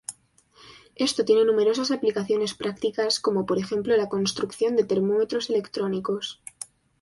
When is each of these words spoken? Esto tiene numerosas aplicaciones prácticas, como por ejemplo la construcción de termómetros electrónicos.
Esto 0.95 1.25
tiene 1.25 1.45
numerosas 1.45 1.91
aplicaciones 1.91 2.55
prácticas, 2.55 3.19
como 3.19 3.45
por 3.45 3.59
ejemplo 3.59 3.95
la 3.95 4.09
construcción 4.09 4.75
de 4.75 4.83
termómetros 4.83 5.51
electrónicos. 5.51 6.41